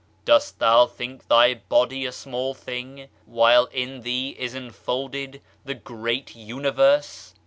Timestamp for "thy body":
1.27-2.07